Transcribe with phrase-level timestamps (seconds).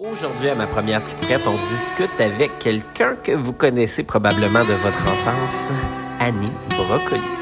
[0.00, 4.74] Aujourd'hui, à ma première petite frette, on discute avec quelqu'un que vous connaissez probablement de
[4.74, 5.72] votre enfance,
[6.20, 7.37] Annie Brocoli.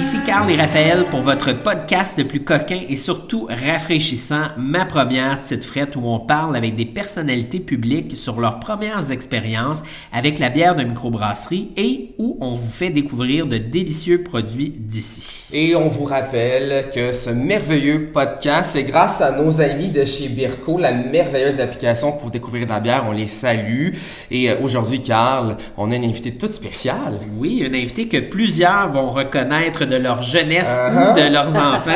[0.00, 5.42] Ici Carl et Raphaël pour votre podcast le plus coquin et surtout rafraîchissant, ma première
[5.42, 10.48] petite frette où on parle avec des personnalités publiques sur leurs premières expériences avec la
[10.48, 15.48] bière de microbrasserie et où on vous fait découvrir de délicieux produits d'ici.
[15.52, 20.28] Et on vous rappelle que ce merveilleux podcast, c'est grâce à nos amis de chez
[20.28, 23.04] Birko, la merveilleuse application pour découvrir de la bière.
[23.06, 23.90] On les salue.
[24.30, 27.20] Et euh, aujourd'hui, Carl, on a une invitée toute spéciale.
[27.36, 31.14] Oui, une invitée que plusieurs vont reconnaître de leur jeunesse ou Uh-huh.
[31.14, 31.90] de leurs enfants.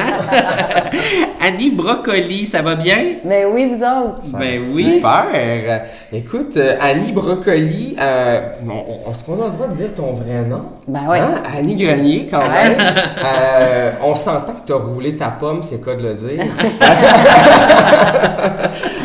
[1.41, 2.99] Annie Brocoli, ça va bien?
[3.25, 4.21] Mais oui, vous autres.
[4.25, 4.95] Ça Ben va oui.
[4.97, 5.83] Super.
[6.13, 8.73] Écoute, euh, Annie Brocoli, euh, on-
[9.09, 10.65] on- est-ce qu'on a le droit de dire ton vrai nom?
[10.89, 11.19] Ben oui.
[11.19, 11.43] Hein?
[11.57, 12.77] Annie Grenier, quand même.
[12.79, 16.45] Euh, on s'entend que t'as roulé ta pomme, c'est quoi de le dire?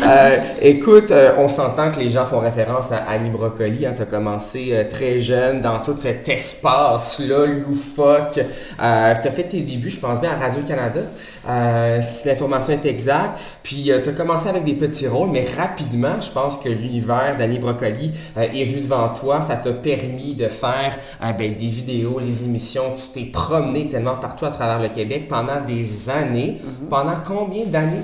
[0.02, 3.86] Euh, écoute, euh, on s'entend que les gens font référence à Annie Brocoli.
[3.86, 8.40] Hein, t'as commencé euh, très jeune dans tout cet espace-là, loufoque.
[8.80, 11.00] Euh, t'as fait tes débuts, je pense bien, à Radio-Canada,
[11.48, 13.38] euh, si l'information est exacte.
[13.62, 17.58] Puis euh, t'as commencé avec des petits rôles, mais rapidement, je pense que l'univers d'Annie
[17.58, 19.42] Brocoli euh, est venu devant toi.
[19.42, 22.94] Ça t'a permis de faire euh, ben, des vidéos, les émissions.
[22.96, 26.60] Tu t'es promené tellement partout à travers le Québec pendant des années.
[26.88, 28.02] Pendant combien d'années?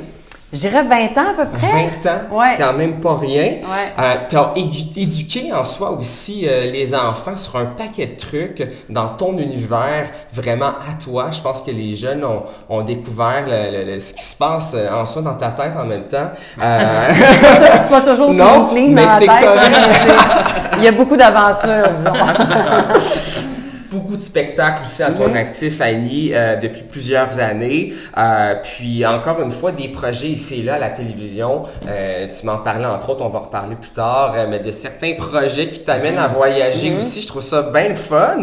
[0.52, 1.66] J'irais 20 ans à peu près.
[2.04, 2.46] 20 ans, Ouais.
[2.56, 3.42] c'est quand même pas rien.
[3.42, 3.92] Ouais.
[3.98, 8.66] Euh, t'as édu- éduqué en soi aussi euh, les enfants sur un paquet de trucs
[8.88, 11.30] dans ton univers, vraiment à toi.
[11.32, 14.74] Je pense que les jeunes ont, ont découvert le- le- le- ce qui se passe
[14.78, 16.30] euh, en soi dans ta tête en même temps.
[16.62, 17.08] Euh,
[17.76, 19.72] C'est pas toujours Non, clean, clean mais dans la c'est tête, correct.
[19.74, 22.12] hein, mais Il y a beaucoup d'aventures, disons.
[23.96, 27.94] beaucoup de spectacles aussi à ton actif, Annie, euh, depuis plusieurs années.
[28.16, 31.62] Euh, puis encore une fois, des projets ici et là à la télévision.
[31.88, 35.14] Euh, tu m'en parlais entre autres, on va reparler plus tard, euh, mais de certains
[35.14, 37.22] projets qui t'amènent à voyager aussi.
[37.22, 38.42] Je trouve ça bien le fun.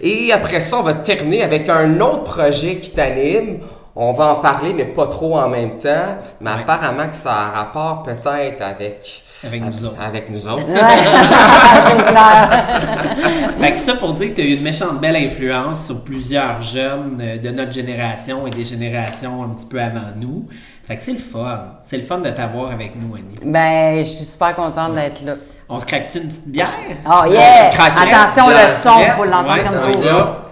[0.00, 3.60] Et après ça, on va terminer avec un autre projet qui t'anime.
[3.94, 6.18] On va en parler, mais pas trop en même temps.
[6.40, 9.22] Mais apparemment que ça a un rapport peut-être avec...
[9.44, 10.00] Avec nous autres.
[10.00, 10.62] Avec nous autres.
[10.66, 12.50] c'est clair.
[13.58, 16.60] Fait que ça pour dire que tu as eu une méchante belle influence sur plusieurs
[16.62, 20.46] jeunes euh, de notre génération et des générations un petit peu avant nous.
[20.86, 21.64] Fait que c'est le fun.
[21.84, 23.36] C'est le fun de t'avoir avec nous, Annie.
[23.44, 25.34] Ben, je suis super contente d'être là.
[25.68, 26.68] On se craque-tu une petite bière?
[27.06, 27.70] Oh On yeah!
[27.72, 30.45] craque Attention le son, faut l'entendre Ouais, comme ça.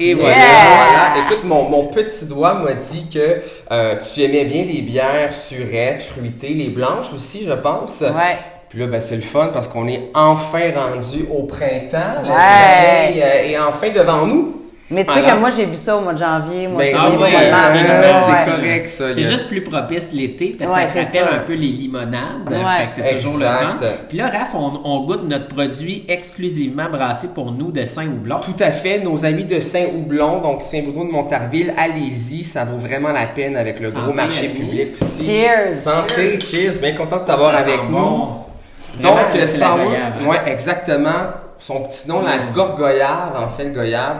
[0.00, 0.36] Et voilà.
[0.36, 0.46] Yeah!
[0.86, 1.26] Voilà.
[1.26, 3.42] Écoute, mon, mon petit doigt m'a dit que
[3.72, 8.00] euh, tu aimais bien les bières surettes, fruitées, les blanches aussi, je pense.
[8.02, 8.36] Ouais.
[8.68, 12.22] Puis là, ben, c'est le fun parce qu'on est enfin rendu au printemps.
[12.22, 13.12] Le Ouais.
[13.14, 14.57] soleil euh, est enfin devant nous.
[14.90, 17.10] Mais tu sais que moi, j'ai bu ça au mois de janvier, Ben, de ah
[17.10, 18.56] ouais, c'est ouais.
[18.56, 19.12] correct, ça.
[19.12, 22.48] C'est juste plus propice l'été parce que Ouais, ça s'appelle un peu les limonades.
[22.48, 22.86] Ouais.
[22.88, 23.78] C'est toujours le Exact.
[23.80, 23.86] fun.
[24.08, 28.40] Puis là, Raph, on, on goûte notre produit exclusivement brassé pour nous de Saint-Houblon.
[28.40, 29.00] Tout à fait.
[29.00, 33.80] Nos amis de Saint-Houblon, donc Saint-Boudreau de Montarville, allez-y, ça vaut vraiment la peine avec
[33.80, 35.26] le Santé, gros marché public aussi.
[35.26, 35.74] Cheers.
[35.74, 36.78] Santé, cheers.
[36.80, 37.98] Bien content de t'avoir avec nous.
[37.98, 38.28] bon.
[39.02, 39.90] Donc, l'agréable,
[40.22, 40.26] hein.
[40.26, 41.08] ouais, exactement.
[41.58, 44.16] Son petit nom, la gorgoyave, en fait, le goyave.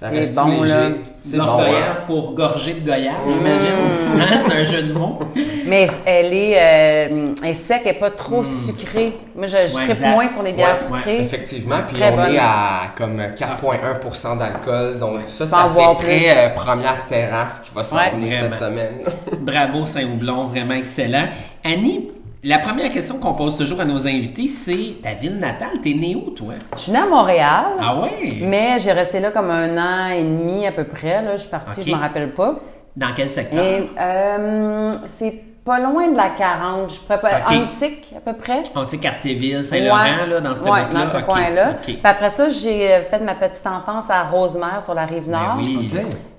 [0.00, 0.88] Ça C'est reste bon, là.
[1.22, 2.02] C'est bon, Gorgoyave hein.
[2.06, 3.68] pour gorgée de goyave, j'imagine.
[4.16, 5.18] Hein, c'est un jeu de mots.
[5.66, 9.12] Mais elle est, euh, elle est sec, elle est pas trop sucrée.
[9.36, 10.10] Moi, je, je Ouais, tripe exact.
[10.12, 11.20] moins sur les bières Ouais, ouais, sucrées.
[11.22, 12.34] Effectivement, puis Très on bonne.
[12.34, 17.82] est à comme 4,1% d'alcool, donc ça, ça fait très euh, première terrasse qui va
[17.82, 18.10] s'en Ouais.
[18.14, 19.00] venir cette semaine.
[19.38, 21.28] Bravo Saint-Houblon, vraiment excellent.
[21.62, 22.10] Annie,
[22.42, 25.80] la première question qu'on pose toujours à nos invités, c'est ta ville natale.
[25.82, 26.54] T'es né où, toi?
[26.74, 27.64] Je suis née à Montréal.
[27.78, 28.28] Ah ouais?
[28.40, 31.22] Mais j'ai resté là comme un an et demi à peu près.
[31.22, 31.32] Là.
[31.36, 31.86] Je suis partie, Ok.
[31.86, 32.54] je m'en rappelle pas.
[32.96, 33.84] Dans quel secteur?
[34.00, 36.92] Euh, c'est pas loin de la 40.
[36.94, 37.30] Je pourrais pas.
[37.46, 37.52] Ok.
[37.56, 38.62] Antique, à peu près.
[38.88, 40.26] Dit quartier-ville, Saint-Laurent, Ouais.
[40.26, 41.74] là, dans ce Ouais, dans ce coin-là.
[41.82, 45.56] Puis après ça, j'ai euh, fait ma petite enfance à Rosemère, sur la rive nord.
[45.56, 45.90] Ben oui.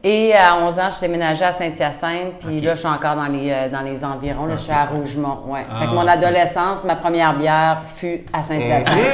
[0.04, 2.40] Et à 11 ans, je suis déménagée à Saint-Hyacinthe.
[2.40, 4.48] Puis là, je suis encore dans les, euh, dans les environs.
[4.48, 5.38] Là, je suis à Rougemont.
[5.46, 5.60] Ouais.
[5.72, 8.96] Ah, fait que mon adolescence, ma première bière fut à Saint-Hyacinthe.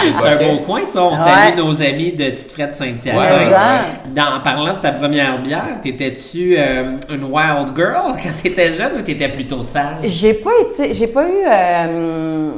[0.00, 1.02] C'est un beau coin, ça.
[1.02, 1.16] On Ouais.
[1.18, 3.84] salue nos amis de Petite Frette Ouais, Saint-Hyacinthe.
[4.14, 8.92] Dans, en parlant de ta première bière, t'étais-tu euh, une wild girl quand t'étais jeune
[8.98, 9.96] ou t'étais plutôt sage?
[10.04, 12.52] J'ai pas été, j'ai pas eu euh,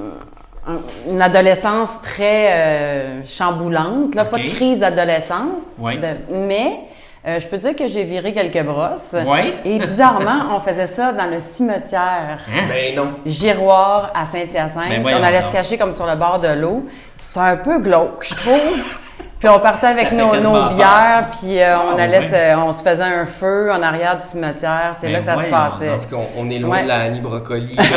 [1.08, 5.96] une adolescence très euh, chamboulante, là, pas de crise d'adolescence, Ouais.
[5.96, 6.80] de- mais
[7.26, 9.14] euh, je peux dire que j'ai viré quelques brosses.
[9.26, 9.54] Ouais.
[9.64, 12.38] Et bizarrement, on faisait ça dans le cimetière.
[12.48, 12.62] Hein?
[12.68, 13.08] Ben non.
[13.26, 15.02] Giroir à Saint-Hyacinthe.
[15.02, 16.84] Ben on allait se cacher comme sur le bord de l'eau.
[17.18, 18.98] C'était un peu glauque, je trouve.
[19.38, 20.32] Puis on partait avec nos,
[20.74, 22.28] bières, puis euh, on Ah, allait, ouais?
[22.28, 24.90] se- on se faisait un feu en arrière du cimetière.
[24.98, 25.90] C'est Ben là que ça se passait.
[25.90, 26.82] En tout cas, on, on est loin Ouais.
[26.82, 27.76] de la Annie Brocoli.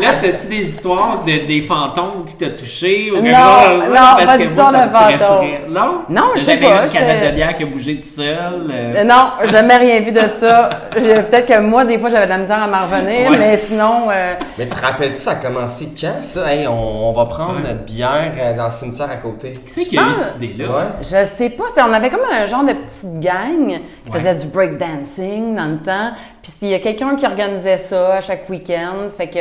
[0.00, 3.88] Là, t'as-tu des histoires de, des fantômes qui t'ont touché ou quelque Non, chose?
[3.88, 5.48] non, Parce pas d'histoire de fantômes.
[5.70, 6.02] Non?
[6.08, 8.70] Non, je sais pas, une canette de bière qui a bougé tout seul?
[8.70, 9.04] euh?
[9.04, 10.70] Non, j'ai jamais rien vu de ça.
[10.92, 14.34] Peut-être que moi, des fois, j'avais de la misère à m'en revenir, mais sinon, euh,
[14.58, 16.52] Mais te rappelles-tu, ça a commencé quand, ça?
[16.52, 19.52] Hey, on, on va prendre notre bière dans le cimetière à côté.
[19.52, 20.68] Qui c'est qui a eu cette idée-là?
[20.76, 20.84] Ouais.
[21.02, 21.64] je sais pas.
[21.78, 23.68] On avait comme un genre de petite gang
[24.04, 24.18] qui Ouais.
[24.18, 26.10] faisait du breakdancing dans le temps.
[26.42, 29.08] Puis il y a quelqu'un qui organisait ça à chaque week-end.
[29.16, 29.38] Fait que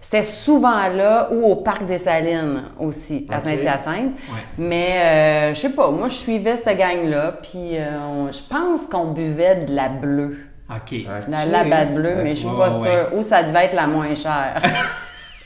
[0.00, 3.40] c'était souvent là ou au parc des Salines aussi, à.
[3.40, 4.12] Saint-Hyacinthe.
[4.28, 4.40] Ouais.
[4.58, 8.86] Mais euh, je sais pas, moi je suivais cette gang-là, puis euh, on- je pense
[8.86, 10.38] qu'on buvait de la bleue.
[10.70, 10.98] OK.
[11.28, 13.08] La labade bleue, mais je suis pas ouais, sûre.
[13.16, 14.62] Ou ça devait être la moins chère.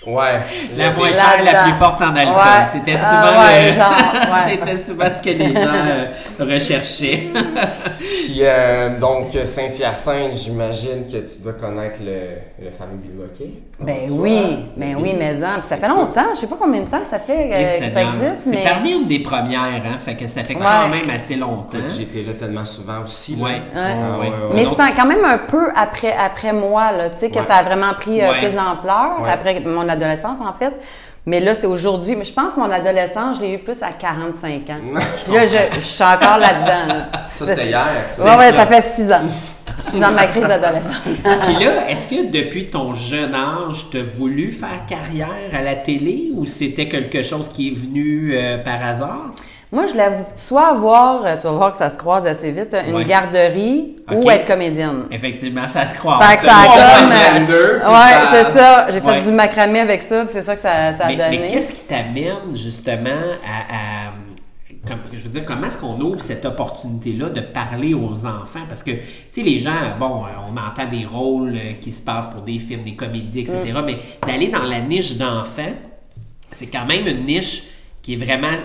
[0.08, 0.40] Ouais.
[0.76, 2.34] La Le- moins chère, la plus forte en alcool.
[2.36, 2.64] Ouais.
[2.72, 4.50] C'était Ah, souvent, ouais, le- genre, ouais.
[4.50, 6.06] C'était souvent ce que les gens euh,
[6.54, 7.28] recherchaient.
[7.98, 13.50] Puis, euh, donc, Saint-Hyacinthe, j'imagine que tu dois connaître le, le fameux biloquet.
[13.80, 16.80] Ben Tu oui, ben oui, mais en, puis ça fait longtemps, je sais pas combien
[16.80, 19.82] de temps ça fait euh, que c'est ça existe, C'est mais parmi une des premières,
[19.86, 19.98] hein?
[20.04, 20.98] Fait que ça fait quand Ouais.
[21.00, 21.78] même assez longtemps.
[21.86, 23.36] J'étais là tellement souvent aussi.
[23.36, 23.44] là.
[23.44, 23.50] Ouais.
[23.52, 23.60] Ouais.
[23.76, 27.30] Ah, ouais, ouais, mais c'est quand même un peu après après moi là, tu sais
[27.30, 27.44] que Ouais.
[27.46, 28.38] ça a vraiment pris euh, Ouais.
[28.40, 29.30] plus d'ampleur Ouais.
[29.30, 30.72] après mon adolescence en fait.
[31.26, 33.92] Mais là c'est aujourd'hui, mais je pense que mon adolescence, je l'ai eu plus à
[33.92, 34.80] 45 ans.
[35.24, 36.94] Puis là je, je suis encore là-dedans.
[36.94, 37.08] là.
[37.24, 38.04] Ça, c'était hier.
[38.06, 38.24] ça.
[38.24, 38.56] Ouais ouais, ça.
[38.58, 39.20] ça fait 6 ans.
[39.84, 40.96] Je suis dans ma crise d'adolescence.
[41.04, 45.74] Puis là, est-ce que depuis ton jeune âge, tu as voulu faire carrière à la
[45.74, 49.30] télé ou c'était quelque chose qui est venu euh, par hasard?
[49.70, 52.74] Moi, je voulais soit avoir, euh, tu vas voir que ça se croise assez vite,
[52.86, 53.04] une Ouais.
[53.04, 55.04] garderie ou être comédienne.
[55.10, 56.26] Comme ça se croise.
[56.26, 57.12] Fait que ça a comme.
[57.12, 58.86] euh, ouais, c'est ça.
[58.90, 61.38] J'ai fait du macramé avec ça, puis c'est ça que ça, ça a Mais, donné.
[61.38, 64.12] mais qu'est-ce qui t'amène justement à, à-
[64.86, 68.64] comme- je veux dire, comment est-ce qu'on ouvre cette opportunité-là de parler aux enfants?
[68.70, 69.00] Parce que, tu
[69.32, 69.70] sais, les gens,
[70.00, 73.58] bon, euh, on entend des rôles qui se passent pour des films, des comédies, etc.,
[73.74, 73.84] Mm.
[73.84, 75.74] mais d'aller dans la niche d'enfants,
[76.52, 77.64] c'est quand même une niche
[78.00, 78.56] qui est vraiment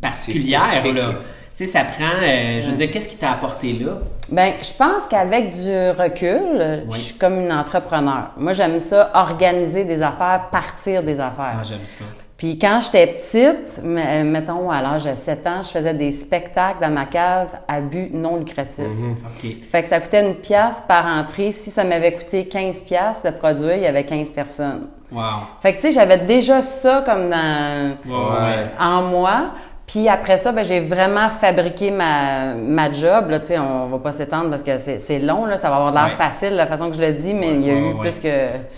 [0.00, 0.60] particulière,
[0.94, 1.14] là.
[1.54, 3.98] Tu sais, ça prend, euh, je veux dire, qu'est-ce qui t'a apporté là?
[4.30, 8.30] Ben, je pense qu'avec du recul, je suis comme une entrepreneur.
[8.38, 11.58] Moi, j'aime ça, organiser des affaires, partir des affaires.
[11.60, 12.04] Ah, j'aime ça.
[12.42, 16.80] Puis quand j'étais petite, euh, mettons à l'âge de 7 ans, je faisais des spectacles
[16.80, 18.80] dans ma cave à but non lucratif.
[18.80, 19.56] OK.
[19.62, 21.52] Fait que ça coûtait une pièce par entrée.
[21.52, 24.88] Si ça m'avait coûté 15 pièces de produire, il y avait 15 personnes.
[25.12, 25.22] Wow.
[25.60, 28.70] Fait que tu sais, j'avais déjà ça comme dans ouais.
[28.80, 29.52] en moi.
[29.86, 33.30] Puis après ça, ben, j'ai vraiment fabriqué ma, ma job.
[33.30, 36.10] Là, on va pas s'étendre parce que c'est long, là, ça va avoir l'air Ouais.
[36.10, 38.28] facile la façon que je le dis, mais il y a ouais, eu plus que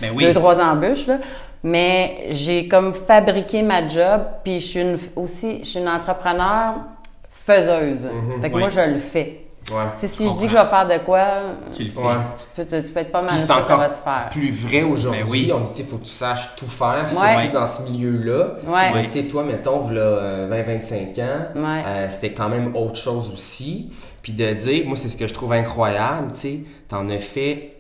[0.00, 0.24] Ben oui.
[0.24, 1.06] deux, trois embûches.
[1.06, 1.18] Là.
[1.62, 6.74] Mais j'ai comme fabriqué ma job, puis je suis une, aussi, je suis une entrepreneur
[7.30, 8.08] faiseuse.
[8.40, 9.43] Fait que moi, je le fais.
[9.70, 9.84] Ouais.
[9.96, 11.24] Si je dis que je vais faire de quoi,
[11.74, 11.98] Tu le fais.
[12.00, 12.14] Ouais.
[12.36, 14.28] tu peux, tu, tu peux être pas mal sûr que ça encore va se faire.
[14.30, 15.22] plus vrai aujourd'hui.
[15.22, 15.52] Ben oui.
[15.54, 17.38] On dit, il faut que tu saches tout faire, Ouais.
[17.42, 18.46] surtout dans ce milieu-là.
[18.66, 18.92] Ouais.
[18.94, 21.82] Mais tu sais, toi, mettons, voilà 20-25 ans, Ouais.
[21.86, 23.90] euh, c'était quand même autre chose aussi.
[24.22, 26.58] Puis de dire, moi, c'est ce que je trouve incroyable, tu sais,
[26.88, 27.70] t'en as fait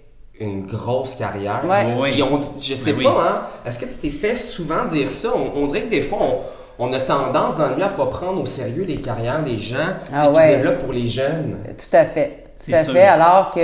[0.40, 1.60] une grosse carrière.
[1.64, 1.94] Ouais.
[2.00, 2.12] Oui.
[2.12, 3.04] Puis on- je sais Ben oui.
[3.04, 5.28] pas, hein, est-ce que tu t'es fait souvent dire ça?
[5.36, 6.38] On, on dirait que des fois, on,
[6.78, 9.76] on a tendance dans le milieu à pas prendre au sérieux les carrières des gens
[10.12, 10.56] Ah qui ouais.
[10.56, 11.58] développent pour les jeunes.
[11.76, 12.44] Tout à fait.
[12.64, 13.02] Tout à fait.
[13.06, 13.60] Alors que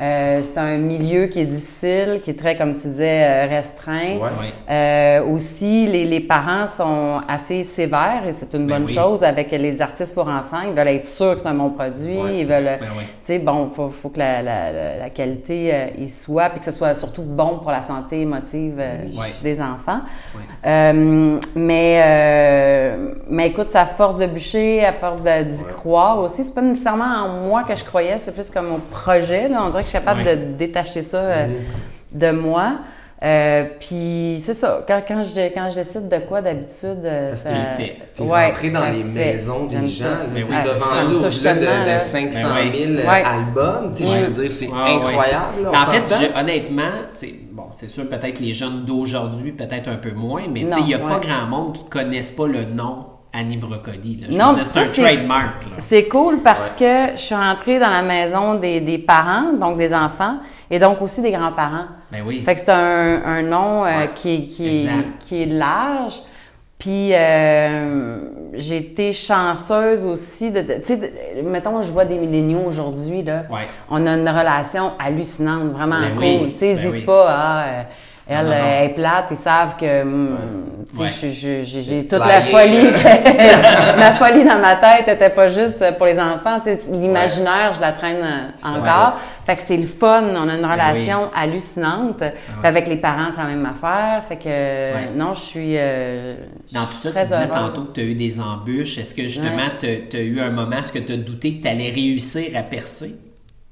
[0.00, 4.16] euh, c'est un milieu qui est difficile, qui est très, comme tu disais, euh, restreint.
[4.18, 4.52] Ouais.
[4.68, 8.92] Euh, aussi, les, les parents sont assez sévères et c'est une Ben bonne oui.
[8.92, 10.62] chose avec les artistes pour enfants.
[10.66, 12.20] Ils veulent être sûrs que c'est un bon produit.
[12.20, 12.38] Ouais.
[12.40, 13.04] Ils veulent, Ben oui.
[13.04, 16.64] tu sais, bon, faut, faut que la, la, la- qualité euh, y soit, puis que
[16.64, 19.32] ce soit surtout bon pour la santé émotive euh, Ouais.
[19.44, 20.00] des enfants.
[20.34, 20.40] Ouais.
[20.66, 26.42] Euh, mais, euh, mais écoute, c'est à force de bûcher, à force d'y croire aussi.
[26.42, 29.48] C'est pas nécessairement en moi que je croyais, c'est plus comme au projet.
[29.48, 29.60] Là.
[29.64, 30.36] On dirait que je suis capable Ouais.
[30.36, 31.48] de détacher ça euh,
[32.12, 32.76] de moi.
[33.22, 37.42] Euh, puis c'est ça, quand, quand, je, quand je décide de quoi d'habitude, euh, Parce
[37.44, 38.22] que ça- tu le fais.
[38.22, 40.06] Ouais, dans les maisons des gens.
[40.30, 41.98] Mais oui, devant touche au-delà de, tellement, de là.
[41.98, 43.22] 500 Ben 000 Ouais.
[43.24, 43.92] albums.
[43.96, 45.62] Tu sais, Je veux dire, c'est incroyable.
[45.62, 46.02] là, en fait,
[46.34, 46.90] je- honnêtement,
[47.52, 50.82] bon, c'est sûr peut-être les jeunes d'aujourd'hui, peut-être un peu moins, mais tu sais, Non,
[50.82, 54.20] il n'y a pas grand monde qui ne connaissent pas le nom Annie Brocoli.
[54.20, 54.26] là.
[54.30, 55.64] Je Non, c'est un trademark.
[55.78, 59.92] C'est cool parce que je suis rentrée dans la maison des, des parents, donc des
[59.92, 60.36] enfants,
[60.70, 61.86] et donc aussi des grands-parents.
[62.12, 62.42] Ben oui.
[62.44, 64.88] Fait que c'est un, un nom euh, Ouais, qui, qui,
[65.18, 66.20] qui est large.
[66.78, 68.18] Puis euh,
[68.54, 71.12] j'ai été chanceuse aussi de, tu sais,
[71.44, 73.66] mettons je vois des milléniaux aujourd'hui là, Ouais.
[73.90, 76.24] on a une relation hallucinante, vraiment Ben cool.
[76.24, 77.06] oui, Tu sais, ils se ben disent oui.
[77.06, 77.82] pas ah euh,
[78.26, 78.52] Elle,
[78.86, 80.02] est plate, ils savent que
[80.98, 81.06] Ouais.
[81.08, 82.86] je- j'ai toute la folie.
[83.98, 86.58] ma folie dans ma tête était pas juste pour les enfants.
[86.90, 88.24] L'imaginaire, je la traîne
[88.62, 89.20] encore.
[89.44, 90.24] Fait que c'est le fun.
[90.36, 92.22] On a une relation hallucinante.
[92.62, 94.22] Avec les parents, c'est la même affaire.
[94.28, 95.74] Fait que non, je suis.
[95.76, 96.36] euh,
[96.72, 98.98] Dans tout ça, tu disais tantôt que tu as eu des embûches.
[98.98, 101.68] Est-ce que justement, tu as eu un moment, est-ce que tu as douté que tu
[101.68, 103.16] allais réussir à percer?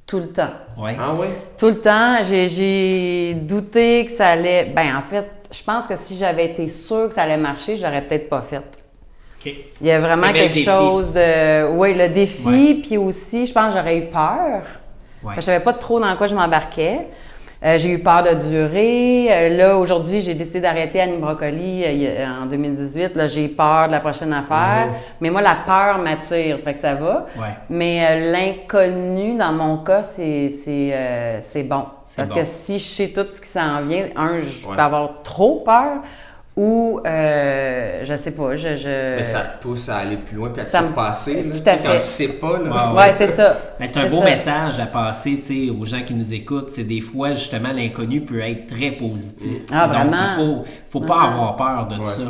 [0.07, 0.51] Tout le temps.
[0.77, 0.97] Ouais.
[1.01, 1.29] Ah ouais?
[1.57, 4.67] Tout le temps, j'ai- douté que ça allait.
[4.75, 7.83] Ben, en fait, je pense que si j'avais été sûre que ça allait marcher, je
[7.85, 8.59] l'aurais peut-être pas fait.
[8.59, 9.53] OK.
[9.81, 11.69] Il y a vraiment quelque chose de.
[11.77, 14.63] Oui, le défi, puis aussi, je pense que j'aurais eu peur.
[15.23, 15.35] Ouais.
[15.35, 17.07] Parce que Je savais pas trop dans quoi je m'embarquais.
[17.65, 19.29] Euh, j'ai eu peur de durer.
[19.31, 23.15] Euh, là, aujourd'hui, j'ai décidé d'arrêter Annie Brocoli euh, a- en 2018.
[23.15, 24.89] Là, j'ai peur de la prochaine affaire.
[25.21, 27.27] Mais moi, la peur m'attire, fait que ça va.
[27.37, 27.47] Ouais.
[27.71, 31.85] Mais euh, l'inconnu, dans mon cas, c'est c'est euh, c'est bon.
[32.05, 32.41] C'est Parce bon.
[32.41, 34.75] que si je sais tout ce qui s'en vient, un, je Ouais.
[34.77, 36.03] peux avoir trop peur
[36.55, 38.75] ou euh, je sais pas, je...
[38.75, 39.17] je...
[39.17, 41.43] Mais ça te pousse à aller plus loin puis à te ça me- surpasser.
[41.45, 41.89] là, tout à fait.
[41.89, 42.93] Quand tu sais pas, là.
[42.93, 43.57] Ouais, Ouais, c'est ça.
[43.81, 44.25] Ben, c'est un beau ça.
[44.25, 46.69] message à passer tu sais, aux gens qui nous écoutent.
[46.69, 49.63] C'est des fois, justement, l'inconnu peut être très positif.
[49.73, 50.17] Ah, Donc, vraiment?
[50.21, 52.05] il faut, faut pas avoir peur de Ouais.
[52.05, 52.23] ça.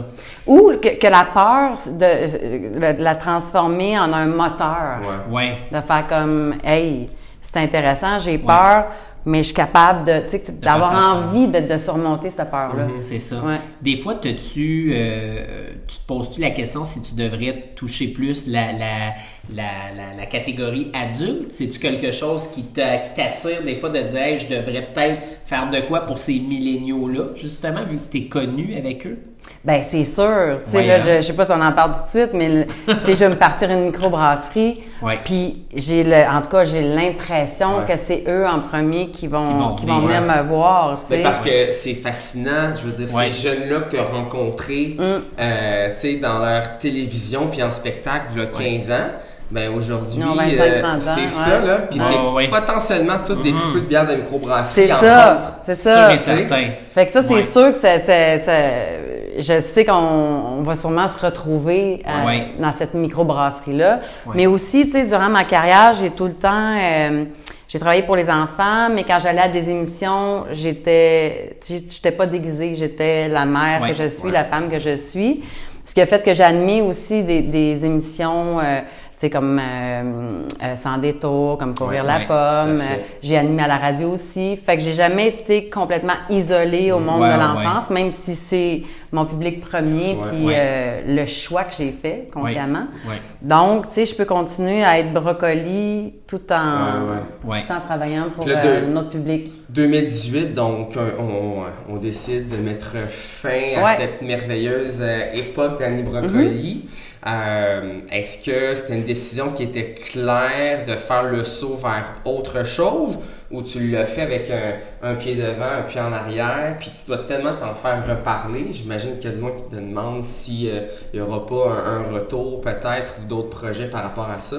[0.47, 5.01] Ou que, que la peur de, de la transformer en un moteur.
[5.31, 5.35] Ouais.
[5.49, 5.53] Ouais.
[5.73, 7.11] De faire comme, hey,
[7.41, 8.87] c'est intéressant, j'ai peur,
[9.25, 12.89] mais je suis capable de, tu sais, d'avoir envie de, de surmonter cette peur-là.
[13.01, 13.37] C'est ça.
[13.37, 13.61] Ouais.
[13.81, 18.73] Des fois, t'as-tu, euh, tu te poses-tu la question si tu devrais toucher plus la,
[18.73, 19.15] la,
[19.55, 19.63] la,
[19.97, 21.53] la, la catégorie adulte?
[21.53, 25.23] C'est-tu quelque chose qui t'a- qui t'attire des fois de dire, hey, je devrais peut-être
[25.45, 29.19] faire de quoi pour ces milléniaux-là, justement, vu que tu es connu avec eux?
[29.65, 31.03] Ben c'est sûr, tu sais Ouais, là, hein?
[31.07, 33.19] je, je sais pas si on en parle tout de suite, mais tu sais, je
[33.21, 35.21] vais me partir une microbrasserie, Ouais.
[35.25, 37.85] puis j'ai le, en tout cas j'ai l'impression Ouais.
[37.87, 41.15] que c'est eux en premier qui vont Qui vont qui vont venir, me voir, tu
[41.15, 41.23] sais.
[41.23, 43.31] parce que c'est fascinant, je veux dire, Ouais.
[43.31, 45.03] ces jeunes-là que tu as rencontrés, Mm.
[45.41, 49.11] euh, tu sais, dans leur télévision puis en spectacle, il y a 15 ans,
[49.53, 51.27] ben aujourd'hui, Ils ont 25, euh, 30 ans, c'est ouais.
[51.29, 51.75] ça, là.
[51.89, 52.49] Puis Ouais, c'est ouais.
[52.49, 54.87] potentiellement toutes des trous de bière de microbrasserie.
[54.89, 55.55] C'est entre ça, autres.
[55.67, 56.15] c'est Sûr ça.
[56.15, 56.65] et certain.
[56.95, 57.43] Fait que ça, c'est Ouais.
[57.45, 62.47] sûr que ça, ça- ça- je sais qu'on on va sûrement se retrouver euh, Ouais.
[62.59, 64.01] dans cette microbrasserie-là.
[64.27, 64.33] Ouais.
[64.35, 67.25] Mais aussi, tu sais, durant ma carrière, j'ai tout le temps, euh,
[67.69, 72.75] j'ai travaillé pour les enfants, mais quand j'allais à des émissions, j'étais, j'étais pas déguisée,
[72.75, 73.91] j'étais la mère Ouais.
[73.91, 75.43] que je suis, la femme que je suis.
[75.87, 78.81] Ce qui a fait que j'ai animé aussi des, des émissions, euh,
[79.23, 82.81] sais, comme euh, euh, Sans détour, comme Courir Ouais, la ouais, pomme.
[82.81, 84.57] Euh, J'ai animé à la radio aussi.
[84.57, 88.35] Fait que j'ai jamais été complètement isolée au monde Ouais, de ouais, l'enfance, même si
[88.35, 90.55] c'est mon public premier, puis Ouais.
[90.57, 92.87] euh, le choix que j'ai fait consciemment.
[93.07, 93.17] Ouais.
[93.43, 98.47] Donc, tu sais, je peux continuer à être brocoli tout en, tout en travaillant pour
[98.49, 99.51] euh, de- notre public.
[99.69, 101.63] 2018, donc on,
[101.93, 103.95] on décide de mettre fin à Ouais.
[103.97, 106.85] cette merveilleuse époque d'Annie Brocoli.
[106.87, 107.12] Mm-hmm.
[107.27, 112.65] Euh, Est-ce que c'était une décision qui était claire de faire le saut vers autre
[112.65, 113.19] chose
[113.51, 117.07] ou tu l'as fait avec un, un pied devant, un pied en arrière, puis tu
[117.07, 118.69] dois tellement t'en faire reparler?
[118.71, 120.83] J'imagine qu'il y a du monde qui te demande s'il
[121.15, 124.57] n'y aura pas un, un retour peut-être ou d'autres projets par rapport à ça.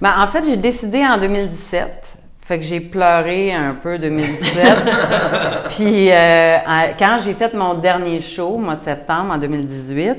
[0.00, 2.18] Ben, en fait, j'ai décidé en 2017.
[2.42, 4.66] Fait que j'ai pleuré un peu 2017.
[5.70, 6.58] Puis euh,
[6.98, 10.16] quand j'ai fait mon dernier show, au mois de septembre en 2018,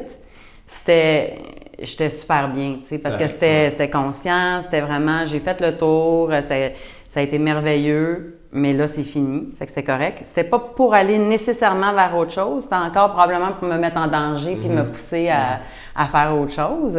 [0.65, 1.37] c'était
[1.81, 5.77] j'étais super bien, tu sais, parce que c'était c'était conscient, c'était vraiment j'ai fait le
[5.77, 6.55] tour, euh, ça,
[7.09, 10.19] ça a été merveilleux, mais là c'est fini, fait que c'est correct.
[10.23, 14.07] C'était pas pour aller nécessairement vers autre chose, c'était encore probablement pour me mettre en
[14.07, 15.59] danger puis me pousser à,
[15.95, 16.97] à faire autre chose.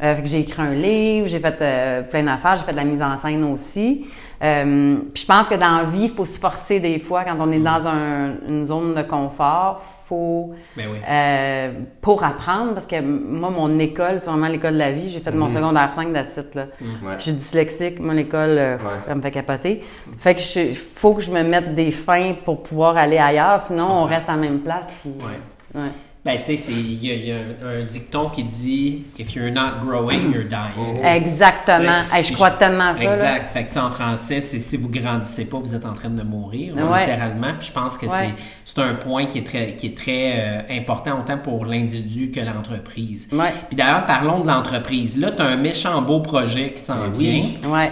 [0.00, 2.76] Euh, fait que j'ai écrit un livre, j'ai fait euh, plein d'affaires, j'ai fait de
[2.76, 4.06] la mise en scène aussi.
[4.42, 7.36] Euh, puis je pense que dans la vie, il faut se forcer des fois quand
[7.40, 9.82] on est dans un- une zone de confort.
[10.08, 10.98] Faut Ben oui.
[11.06, 15.10] euh, pour apprendre parce que moi mon école c'est vraiment l'école de la vie.
[15.10, 16.66] J'ai fait mon secondaire 5 d'attitude là.
[16.80, 17.14] Ouais.
[17.18, 18.82] Je suis dyslexique, mon école euh, Ouais.
[19.06, 19.82] ça me fait capoter.
[20.20, 23.86] Fait que il faut que je me mette des fins pour pouvoir aller ailleurs, sinon
[23.90, 24.88] on reste à la même place.
[25.02, 25.10] Puis,
[25.74, 25.80] Ouais.
[26.28, 29.02] Ben, tu sais, c'est- il y a, il y a un, un dicton qui dit
[29.18, 31.02] If you're not growing, you're dying.
[31.02, 32.02] Exactement.
[32.10, 33.02] C'est- Hey, je crois tellement à ça.
[33.04, 33.12] là.
[33.14, 33.50] Exact.
[33.52, 36.74] Fait que, en français, c'est si vous grandissez pas, vous êtes en train de mourir,
[36.76, 37.54] littéralement.
[37.58, 38.12] Puis je pense que Ouais.
[38.66, 42.30] c'est c'est un point qui est très, qui est très euh, important autant pour l'individu
[42.30, 43.28] que l'entreprise.
[43.32, 43.52] Ouais.
[43.68, 45.16] Puis d'ailleurs, parlons de l'entreprise.
[45.18, 47.44] Là, tu as un méchant beau projet qui s'en Ben vient.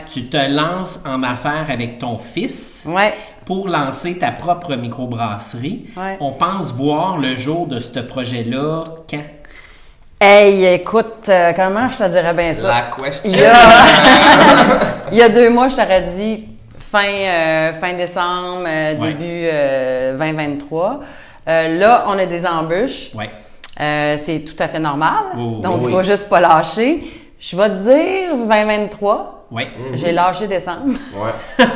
[0.06, 3.14] Tu te lances en affaires avec ton fils Ouais.
[3.46, 5.86] Pour lancer ta propre microbrasserie.
[5.96, 6.18] Ouais.
[6.20, 9.20] On pense voir le jour de ce projet-là quand?
[10.20, 12.68] Hey, écoute, euh, comment je te dirais bien ça?
[12.68, 13.30] La question.
[13.32, 13.54] Il y a,
[15.12, 16.48] il y a deux mois, je t'aurais dit
[16.90, 19.08] fin fin, euh, fin décembre, euh, Ouais.
[19.12, 21.00] début euh, 2023.
[21.48, 23.10] Euh, là, on a des embûches.
[23.14, 23.30] Ouais.
[23.78, 25.12] Euh, c'est tout à fait normal.
[25.36, 25.92] Oh, Donc, il oui.
[25.92, 27.04] faut juste pas lâcher.
[27.38, 29.46] Je vais te dire 2023.
[29.52, 29.68] Ouais.
[29.94, 30.94] J'ai lâché décembre.
[31.14, 31.64] Ouais.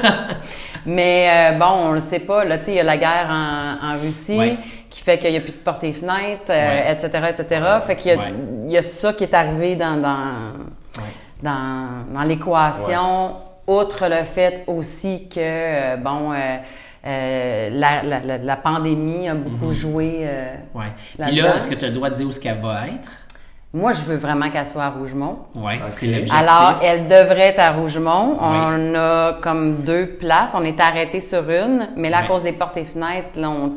[0.86, 2.44] Mais euh, bon, on le sait pas.
[2.44, 4.58] Là, tu sais, il y a la guerre en, en Russie Ouais.
[4.88, 6.52] qui fait qu'il n'y a plus de portes et fenêtres, euh,
[6.84, 6.92] Ouais.
[6.92, 7.60] etc., etc.
[7.86, 8.32] Fait qu'il y Ouais.
[8.68, 10.18] y a ça qui est arrivé dans, dans,
[11.42, 16.56] dans, dans l'équation, outre le fait aussi que, euh, bon, euh,
[17.06, 20.18] euh, la, la, la, pandémie a beaucoup joué.
[20.22, 20.86] euh, Ouais.
[21.18, 23.08] Puis là, est-ce que tu as le droit de dire où ce qu'elle va être?
[23.72, 25.38] Moi, je veux vraiment qu'elle soit à Rougemont.
[25.54, 25.90] Ouais, Ok.
[25.90, 26.34] c'est l'objectif.
[26.34, 28.36] Alors, elle devrait être à Rougemont.
[28.40, 30.52] On a comme deux places.
[30.56, 33.72] On est arrêté sur une, mais là, à cause des portes et fenêtres, là, on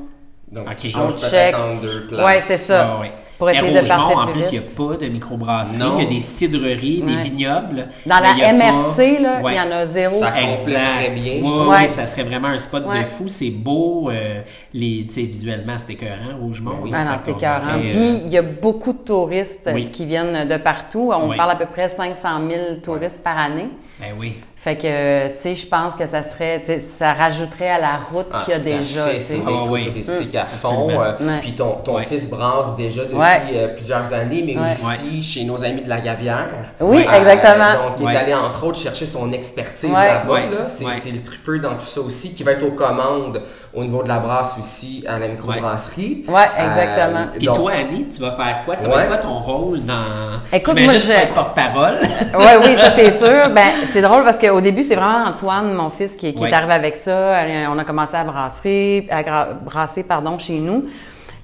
[0.52, 1.56] Donc, On check.
[1.82, 2.26] deux places.
[2.26, 2.94] Ouais, c'est ça.
[2.96, 3.12] Ah ouais.
[3.44, 5.84] Pour Et essayer de Rougemont, partir en plus plus, il n'y a pas de microbrasserie.
[5.98, 7.88] Il y a des cidreries, des vignobles.
[8.06, 9.54] Dans il la MRC, là, Ouais.
[9.54, 10.18] il y en a zéro.
[10.18, 11.88] Ça très bien, Ouais.
[11.90, 13.28] ça serait vraiment un spot de fou.
[13.28, 14.10] C'est beau.
[14.10, 14.42] euh,
[14.74, 16.76] les, tu sais, visuellement, c'est écœurant, Rougemont.
[16.84, 16.92] Oui.
[16.94, 17.76] Ah non, c'est écœurant.
[17.76, 19.86] aurait, euh, Puis, il y a beaucoup de touristes Oui.
[19.86, 21.12] qui viennent de partout.
[21.14, 21.38] On Oui.
[21.38, 23.68] parle à peu près 500 000 touristes par année.
[24.00, 24.36] Ben oui.
[24.63, 27.98] Fait que, tu sais, je pense que ça serait, tu sais, ça rajouterait à la
[28.10, 29.20] route Ah, qu'il y a déjà.
[29.20, 29.88] C'est Ah, oui.
[29.88, 30.88] touristique à fond.
[30.89, 31.39] Euh, Ouais.
[31.41, 32.03] Puis ton, ton Ouais.
[32.03, 33.41] fils brasse déjà depuis Ouais.
[33.53, 34.70] euh, plusieurs années, mais Ouais.
[34.72, 36.48] aussi chez nos amis de la Gavière.
[36.79, 37.74] Oui, Euh, exactement.
[37.74, 40.08] donc, il est allé entre autres chercher son expertise Ouais.
[40.08, 40.34] là-bas.
[40.34, 40.50] Ouais.
[40.50, 40.67] là.
[40.67, 43.41] C'est le tripeux dans tout ça aussi, qui va être aux commandes
[43.74, 46.24] au niveau de la brasse aussi à la microbrasserie.
[46.29, 47.20] Ouais, exactement.
[47.24, 48.75] Euh, Puis donc- toi, Annie, tu vas faire quoi?
[48.77, 48.96] Ça Ouais.
[48.96, 50.39] va être quoi ton rôle dans.
[50.53, 51.96] Écoute, moi, que tu vas je- être porte-parole.
[52.39, 53.50] Oui, oui, ça c'est sûr.
[53.50, 56.50] Ben, c'est drôle parce qu'au début, c'est vraiment Antoine, mon fils, qui, qui Ouais.
[56.50, 57.12] est arrivé avec ça.
[57.44, 60.86] Euh, On a commencé à brasser, à brasser, pardon, chez nous.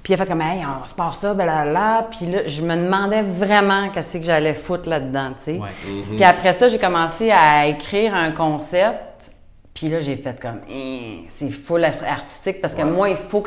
[0.02, 2.08] Puis il a fait comme, hey, on se part ça, blablabla.
[2.10, 5.60] Puis là, je me demandais vraiment qu'est-ce que j'allais foutre là-dedans, tu sais.
[5.60, 5.70] Ouais.
[6.16, 9.32] Puis après ça, j'ai commencé à écrire un concept.
[9.74, 13.42] Puis là, j'ai fait comme, Hein, c'est full art- artistique parce que moi, il faut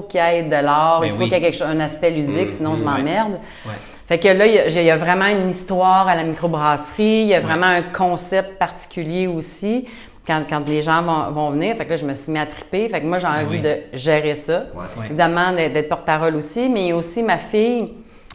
[0.00, 1.24] qu'il y ait de l'art, Ben il faut oui.
[1.28, 3.32] qu'il y ait quelque chose, un aspect ludique, sinon je m'emmerde.
[3.66, 3.72] Ouais.
[4.06, 7.22] Fait que là, il y, a, il y a vraiment une histoire à la microbrasserie,
[7.22, 9.86] il y a vraiment un concept particulier aussi
[10.26, 11.76] quand, quand les gens vont, vont venir.
[11.76, 12.88] Fait que là, je me suis mis à triper.
[12.88, 13.60] Fait que moi, j'ai envie oui.
[13.60, 14.64] de gérer ça.
[14.74, 15.06] Ouais.
[15.06, 17.92] Évidemment, d'être porte-parole aussi, mais il y a aussi ma fille,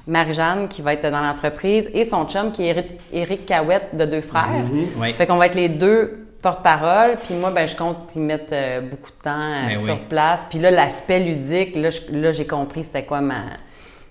[0.08, 4.22] Marie-Jeanne, qui va être dans l'entreprise, et son chum, qui est Éric Cahouette, de deux
[4.22, 4.64] frères.
[4.98, 5.14] Ouais.
[5.14, 8.82] Fait qu'on va être les deux porte-parole, puis moi, ben, je compte y mettre euh,
[8.82, 10.00] beaucoup de temps euh, Ben sur oui.
[10.08, 10.46] place.
[10.50, 13.44] Puis là, l'aspect ludique, là, j'ai compris c'était quoi ma,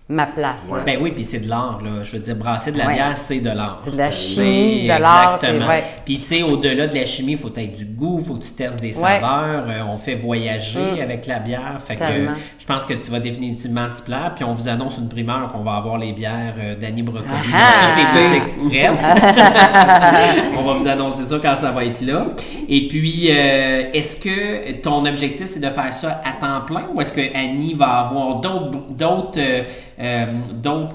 [0.08, 0.64] ma place.
[0.70, 0.82] là.
[0.86, 2.02] Ben oui, puis c'est de l'art, là.
[2.04, 2.94] Je veux dire, brasser de la Ouais.
[2.94, 3.78] bière, c'est de l'art.
[3.82, 5.66] C'est de la chimie, de l'art, c'est Exactement.
[5.66, 5.84] vrai.
[6.04, 8.44] Puis, tu sais, au-delà de la chimie, il faut être du goût, il faut que
[8.44, 9.64] tu testes des saveurs.
[9.68, 11.76] euh, on fait voyager avec la bière.
[11.84, 12.06] Fait que Mm.
[12.06, 12.32] Tellement.
[12.58, 14.32] je pense que tu vas définitivement t'y plaire.
[14.36, 17.88] Puis, on vous annonce une primeur qu'on va avoir les bières euh, d'Annie Brocoli Ah
[17.88, 18.94] dans toutes les frères.
[20.58, 22.26] on va vous annoncer ça quand ça va être là.
[22.68, 27.00] Et puis, euh, est-ce que ton objectif, c'est de faire ça à temps plein ou
[27.00, 29.62] est-ce que Annie va avoir d'autres d'autres euh,
[30.52, 30.94] d'autres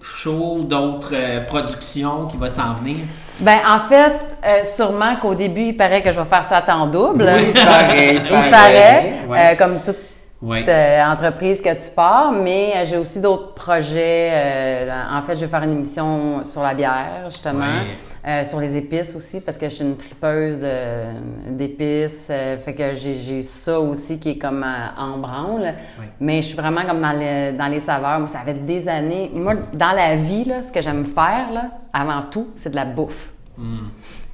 [0.00, 2.96] shows, d'autres euh, productions qui vont s'en venir?
[3.40, 4.12] Ben, en fait,
[4.46, 7.24] euh, sûrement qu'au début, il paraît que je vais faire ça à temps double.
[7.36, 8.50] Oui, pareil, il pareil.
[8.50, 9.52] paraît, Ouais.
[9.52, 9.96] euh, comme toute
[10.68, 14.30] euh, entreprise que tu pars, mais euh, j'ai aussi d'autres projets.
[14.32, 17.96] euh, en fait, je vais faire une émission sur la bière, justement, Ouais.
[18.26, 21.12] Euh, sur les épices aussi, parce que je suis une tripeuse euh,
[21.50, 22.28] d'épices.
[22.30, 24.64] euh, fait que j'ai ça aussi qui est comme
[24.96, 25.74] en branle.
[26.20, 28.18] Mais je suis vraiment comme dans les, dans les saveurs.
[28.18, 29.30] Moi, ça fait des années.
[29.34, 32.86] Moi, dans la vie, là, ce que j'aime faire, là, avant tout, c'est de la
[32.86, 33.34] bouffe.
[33.56, 33.62] Tu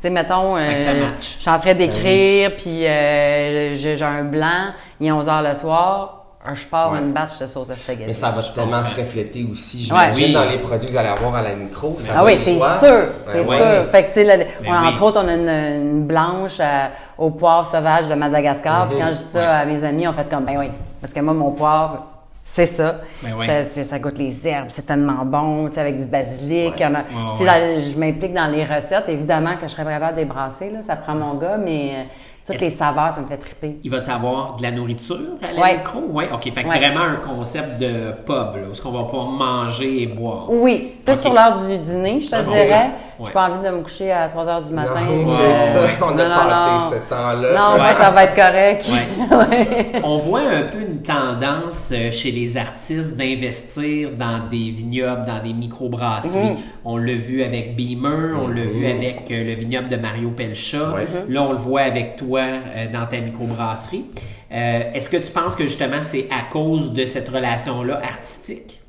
[0.00, 5.26] sais, mettons, je suis en train d'écrire, puis j'ai j'ai un blanc, il est 11
[5.26, 6.19] h le soir,
[6.54, 6.98] je pars Ouais.
[7.00, 8.06] une batch de sauce à spaghetti.
[8.06, 8.84] Mais ça va tellement comprends.
[8.84, 9.98] se refléter aussi, Ouais.
[10.00, 10.32] j'imagine, Oui.
[10.32, 11.96] dans les produits que vous allez avoir à la micro.
[11.98, 13.66] Ça Ah va oui, c'est sûr, c'est Ouais, sûr.
[13.66, 13.84] ouais.
[13.92, 14.88] Fait que, tu sais, là, on- oui.
[14.88, 16.86] entre autres, on a une, une blanche euh,
[17.18, 18.88] au poivre sauvage de Madagascar.
[18.88, 21.20] Puis quand je dis ça à mes amis, on fait comme, ben oui, parce que
[21.20, 22.04] moi, mon poivre,
[22.44, 22.96] c'est ça.
[23.22, 23.46] Ben oui.
[23.46, 26.80] ça, c'est- ça goûte les herbes, c'est tellement bon, tu sais, avec du basilic.
[26.80, 26.94] a- Ouais,
[27.38, 27.44] ouais.
[27.46, 29.04] là, je m'implique dans les recettes.
[29.08, 32.02] Évidemment que je serais capable de les brasser, là, ça prend mon gars, mais euh,
[32.52, 33.76] toutes les saveurs, ça me fait triper.
[33.84, 35.78] Il va-tu avoir de la nourriture à la Ouais.
[35.78, 36.00] micro?
[36.10, 36.24] Oui.
[36.32, 36.42] OK.
[36.52, 36.78] Fait que Ouais.
[36.78, 40.46] vraiment un concept de pub, là, où est-ce qu'on va pouvoir manger et boire.
[40.50, 42.90] Oui, plus sur l'heure du dîner, je te Je dirais.
[43.20, 43.26] Comprends.
[43.26, 45.00] J'ai pas envie de me coucher à 3 heures du matin.
[45.00, 46.90] Non, puis, c'est ça, on a non, passé non.
[46.90, 47.52] ce temps-là.
[47.58, 47.94] Non, Ouais.
[47.94, 48.86] ça va être correct.
[49.30, 50.00] Ouais.
[50.02, 55.42] On voit un peu une tendance euh, chez les artistes d'investir dans des vignobles, dans
[55.42, 56.56] des microbrasseries.
[56.84, 60.92] On l'a vu avec Beamer, on l'a vu avec euh, le vignoble de Mario Pelcha.
[60.94, 61.06] Ouais.
[61.28, 64.04] Là, on le voit avec toi euh, dans ta microbrasserie.
[64.52, 68.79] Euh, Est-ce que tu penses que justement c'est à cause de cette relation-là artistique?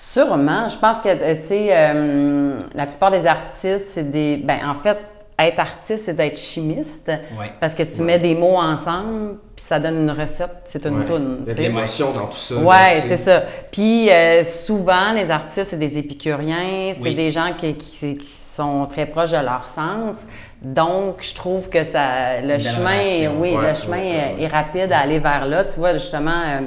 [0.00, 0.68] Sûrement.
[0.68, 4.36] Je pense que, euh, tu sais, euh, la plupart des artistes, c'est des.
[4.36, 4.96] Ben, en fait,
[5.40, 7.08] être artiste, c'est d'être chimiste.
[7.08, 7.50] Ouais.
[7.60, 11.04] Parce que tu mets des mots ensemble, puis ça donne une recette, c'est une Ouais.
[11.04, 11.40] toune.
[11.42, 12.54] Il y a de l'émotion dans tout ça.
[12.54, 13.00] sais.
[13.08, 13.42] c'est ça.
[13.72, 17.14] Puis euh, souvent, les artistes, c'est des épicuriens, c'est Oui.
[17.16, 20.14] des gens qui, qui, qui sont très proches de leur sens.
[20.62, 23.98] Donc, je trouve que ça, le chemin, oui, le chemin
[24.38, 25.64] est- rapide à aller vers là.
[25.64, 26.60] Tu vois, justement, euh,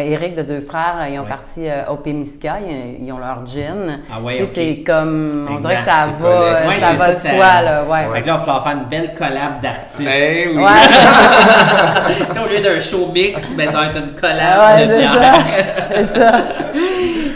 [0.00, 1.28] Eric de Deux Frères, euh, ils ont Ouais.
[1.28, 4.00] parti euh, au Pémisca, ils, ils ont leur gin.
[4.10, 4.50] Ah ouais, Tu sais, ok.
[4.54, 6.60] c'est comme, on dirait que ça va.
[6.60, 7.98] Ouais, ça va de ça, soi, ça- là, ouais.
[8.14, 10.00] Fait que là, il va falloir faire une belle collab d'artistes.
[10.10, 10.62] Eh oui.
[10.62, 10.70] Ouais.
[12.28, 14.98] Tu sais, au lieu d'un show mix, ben, ça va être une collab ouais, de
[14.98, 15.44] bière.
[15.94, 16.32] C'est ça.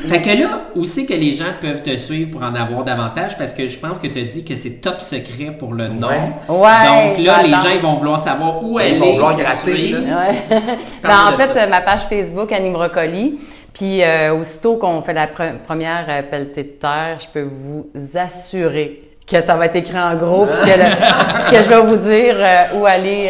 [0.06, 3.36] Fait que là, où c'est que les gens peuvent te suivre pour en avoir davantage?
[3.36, 6.08] Parce que je pense que tu as dit que c'est top secret pour le nom.
[6.08, 6.54] Ouais.
[6.56, 8.98] Ouais, Donc là, les gens, ils vont vouloir savoir où Ils aller.
[8.98, 9.94] vont vouloir te gratter.
[9.94, 10.58] Ouais.
[11.02, 11.64] ben, en fait, ça.
[11.64, 13.38] euh, ma page Facebook, Annie Brocoli.
[13.72, 17.86] Puis euh, aussitôt qu'on fait la pre- première euh, pelletée de terre, je peux vous
[18.14, 21.96] assurer que ça va être écrit en gros, puis que, le- que je vais vous
[21.96, 23.26] dire euh, où aller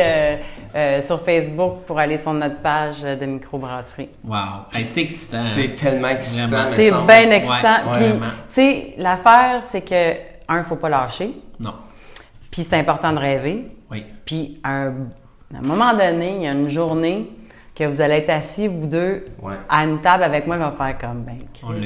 [0.77, 4.11] euh, sur Facebook pour aller sur notre page de microbrasserie.
[4.23, 4.37] Wow.
[4.75, 5.43] Hey, c'est excitant.
[5.43, 6.65] C'est tellement excitant.
[6.73, 7.87] C'est bien excitant.
[7.87, 8.27] Ouais, Puis, vraiment.
[8.49, 10.13] tu sais, l'affaire, c'est que,
[10.49, 11.33] un, faut pas lâcher.
[11.59, 11.75] Non.
[12.51, 13.67] Puis c'est important de rêver.
[13.91, 14.05] Oui.
[14.25, 14.89] Puis à un,
[15.55, 17.31] à un moment donné, il y a une journée
[17.77, 19.53] que vous allez être assis, vous deux, Ouais.
[19.69, 21.37] à une table avec moi, je vais faire comme ben.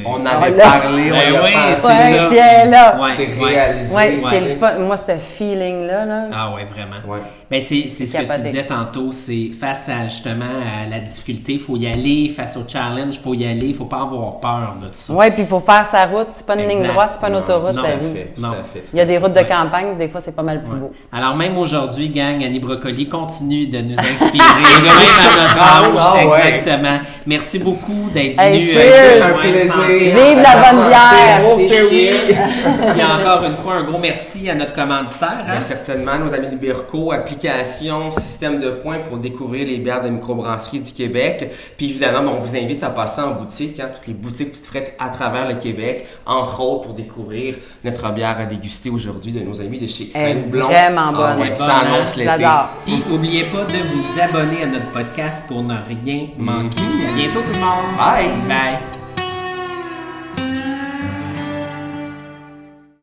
[0.07, 1.75] On avait parlé, on Ben oui, pensé.
[1.77, 2.29] c'est Ouais, ça.
[2.29, 3.01] bien là.
[3.03, 3.45] Ouais, C'est ouais.
[3.49, 3.97] réalisé.
[3.97, 4.31] Ouais, Ouais.
[4.31, 4.79] c'est le fun.
[4.79, 6.23] Moi, ce feeling-là, là.
[6.33, 6.97] Ah ouais, vraiment.
[7.13, 7.19] Ouais.
[7.51, 11.55] Ben c'est c'est ce que tu disais tantôt, c'est face à justement à la difficulté,
[11.55, 14.39] il faut y aller, face au challenge, il faut y aller, il faut pas avoir
[14.39, 15.13] peur de ça.
[15.13, 16.29] Ouais, puis il faut faire sa route.
[16.31, 18.13] C'est pas une ligne droite, c'est pas une Non, autoroute, non, la Tout à vie.
[18.15, 18.51] fait, tout Non.
[18.53, 18.85] à fait.
[18.93, 19.47] Il y a des routes de Ouais.
[19.49, 20.79] campagne, des fois, c'est pas mal plus Ouais.
[20.79, 20.93] beau.
[21.13, 24.39] Alors même aujourd'hui, gang, Annie Brocoli continue de nous inspirer.
[25.89, 26.57] ouais.
[26.59, 26.99] Exactement.
[27.27, 28.73] Merci beaucoup d'être Hey, venu.
[28.77, 29.73] euh, Un plaisir.
[29.73, 31.41] Santé Vive la bonne bière!
[31.57, 32.11] Merci,
[32.83, 32.91] Oh.
[32.95, 35.31] Puis encore une fois, un gros merci à notre commanditaire.
[35.41, 35.51] hein.
[35.53, 40.09] Bien, certainement, nos amis de Birco, application, système de points pour découvrir les bières de
[40.09, 41.51] microbrasserie du Québec.
[41.77, 44.95] Puis évidemment, on vous invite à passer en boutique, hein, toutes les boutiques petites frettes
[44.99, 49.61] à travers le Québec, entre autres pour découvrir notre bière à déguster aujourd'hui de nos
[49.61, 50.67] amis de chez Saint-Blond.
[50.67, 51.37] vraiment bonne.
[51.37, 52.37] Ah ouais, est ça bonne, annonce hein?
[52.37, 52.47] l'été.
[52.85, 56.83] Puis n'oubliez pas de vous abonner à notre podcast pour ne rien manquer.
[57.09, 57.97] À bientôt tout le monde.
[57.97, 58.31] Bye.
[58.49, 59.00] Bye.